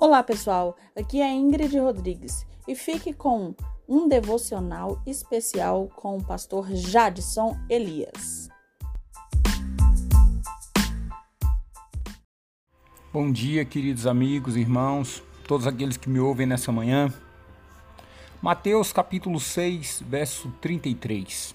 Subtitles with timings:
[0.00, 0.78] Olá, pessoal.
[0.96, 3.54] Aqui é Ingrid Rodrigues e fique com
[3.86, 8.48] um devocional especial com o pastor Jadson Elias.
[13.12, 17.12] Bom dia, queridos amigos, irmãos, todos aqueles que me ouvem nessa manhã.
[18.40, 21.54] Mateus capítulo 6, verso 33.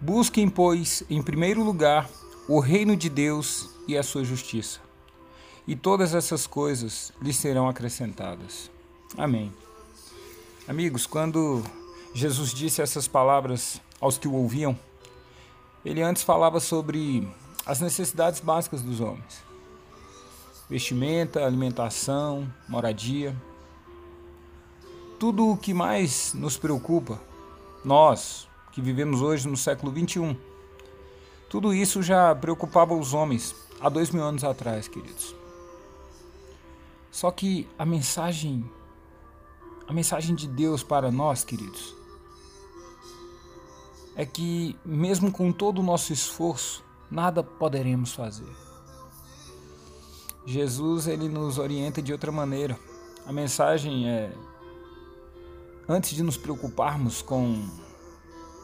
[0.00, 2.08] Busquem, pois, em primeiro lugar
[2.48, 4.87] o reino de Deus e a sua justiça
[5.68, 8.70] e todas essas coisas lhes serão acrescentadas.
[9.18, 9.52] Amém.
[10.66, 11.62] Amigos, quando
[12.14, 14.76] Jesus disse essas palavras aos que o ouviam,
[15.84, 17.28] ele antes falava sobre
[17.66, 19.44] as necessidades básicas dos homens:
[20.70, 23.36] vestimenta, alimentação, moradia.
[25.18, 27.20] Tudo o que mais nos preocupa,
[27.84, 30.34] nós que vivemos hoje no século 21,
[31.50, 35.36] tudo isso já preocupava os homens há dois mil anos atrás, queridos.
[37.18, 38.64] Só que a mensagem,
[39.88, 41.92] a mensagem de Deus para nós, queridos,
[44.14, 46.80] é que mesmo com todo o nosso esforço,
[47.10, 48.46] nada poderemos fazer.
[50.46, 52.78] Jesus ele nos orienta de outra maneira.
[53.26, 54.32] A mensagem é
[55.88, 57.68] antes de nos preocuparmos com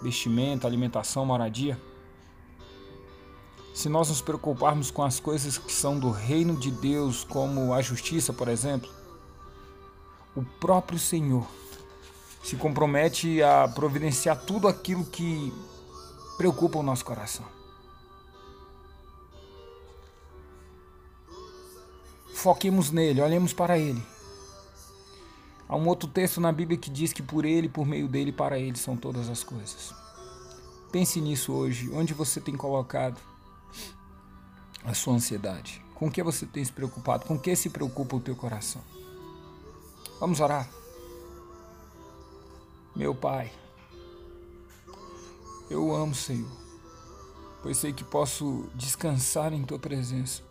[0.00, 1.76] vestimento, alimentação, moradia,
[3.74, 7.82] se nós nos preocuparmos com as coisas que são do reino de Deus, como a
[7.82, 8.88] justiça, por exemplo,
[10.36, 11.44] o próprio Senhor
[12.40, 15.52] se compromete a providenciar tudo aquilo que
[16.38, 17.44] preocupa o nosso coração.
[22.32, 24.02] Foquemos nele, olhemos para ele.
[25.68, 28.56] Há um outro texto na Bíblia que diz que por ele, por meio dele, para
[28.56, 29.92] ele são todas as coisas.
[30.92, 33.33] Pense nisso hoje, onde você tem colocado
[34.84, 35.84] a sua ansiedade?
[35.94, 37.24] Com que você tem se preocupado?
[37.24, 38.82] Com que se preocupa o teu coração?
[40.20, 40.68] Vamos orar.
[42.94, 43.50] Meu Pai,
[45.68, 46.50] eu amo, Senhor,
[47.62, 50.42] pois sei que posso descansar em tua presença.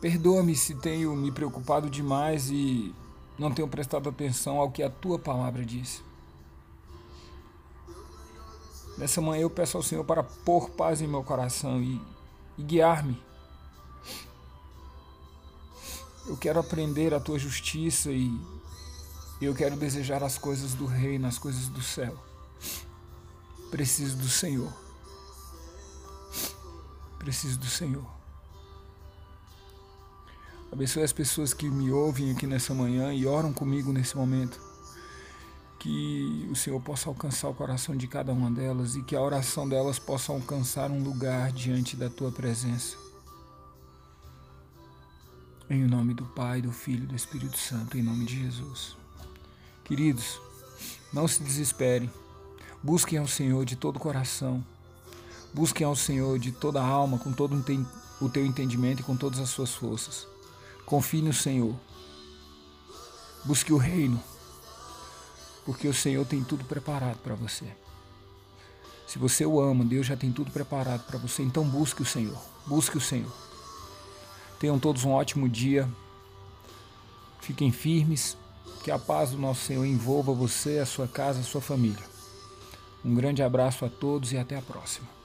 [0.00, 2.94] Perdoa-me se tenho me preocupado demais e
[3.38, 6.02] não tenho prestado atenção ao que a tua palavra diz.
[8.98, 12.02] Nessa manhã eu peço ao Senhor para pôr paz em meu coração e,
[12.58, 13.22] e guiar-me.
[16.26, 18.28] Eu quero aprender a tua justiça e
[19.40, 22.18] eu quero desejar as coisas do reino, as coisas do céu.
[23.70, 24.72] Preciso do Senhor.
[27.20, 28.06] Preciso do Senhor.
[30.72, 34.67] Abençoe as pessoas que me ouvem aqui nessa manhã e oram comigo nesse momento
[35.78, 39.68] que o Senhor possa alcançar o coração de cada uma delas e que a oração
[39.68, 42.96] delas possa alcançar um lugar diante da tua presença.
[45.70, 48.96] Em nome do Pai, do Filho e do Espírito Santo, em nome de Jesus.
[49.84, 50.40] Queridos,
[51.12, 52.10] não se desesperem.
[52.82, 54.64] Busquem ao Senhor de todo o coração.
[55.54, 57.54] Busquem ao Senhor de toda a alma, com todo
[58.20, 60.26] o teu entendimento e com todas as suas forças.
[60.84, 61.74] Confie no Senhor.
[63.44, 64.20] Busque o reino
[65.68, 67.66] porque o Senhor tem tudo preparado para você.
[69.06, 72.40] Se você o ama, Deus já tem tudo preparado para você, então busque o Senhor.
[72.66, 73.30] Busque o Senhor.
[74.58, 75.86] Tenham todos um ótimo dia.
[77.42, 78.34] Fiquem firmes.
[78.82, 82.02] Que a paz do nosso Senhor envolva você, a sua casa, a sua família.
[83.04, 85.17] Um grande abraço a todos e até a próxima.